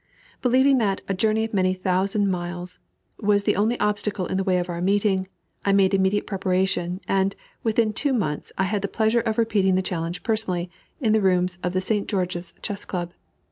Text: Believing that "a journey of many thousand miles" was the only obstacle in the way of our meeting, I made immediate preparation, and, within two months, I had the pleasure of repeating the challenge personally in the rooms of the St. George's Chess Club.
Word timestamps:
Believing 0.41 0.79
that 0.79 1.01
"a 1.07 1.13
journey 1.13 1.43
of 1.43 1.53
many 1.53 1.75
thousand 1.75 2.31
miles" 2.31 2.79
was 3.19 3.43
the 3.43 3.55
only 3.55 3.79
obstacle 3.79 4.25
in 4.25 4.35
the 4.35 4.43
way 4.43 4.57
of 4.57 4.67
our 4.67 4.81
meeting, 4.81 5.27
I 5.63 5.73
made 5.73 5.93
immediate 5.93 6.25
preparation, 6.25 7.01
and, 7.07 7.35
within 7.61 7.93
two 7.93 8.11
months, 8.11 8.51
I 8.57 8.63
had 8.63 8.81
the 8.81 8.87
pleasure 8.87 9.21
of 9.21 9.37
repeating 9.37 9.75
the 9.75 9.83
challenge 9.83 10.23
personally 10.23 10.71
in 10.99 11.13
the 11.13 11.21
rooms 11.21 11.59
of 11.61 11.73
the 11.73 11.81
St. 11.81 12.07
George's 12.07 12.55
Chess 12.63 12.83
Club. 12.83 13.13